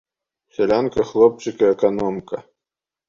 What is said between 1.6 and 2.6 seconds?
і аканомка.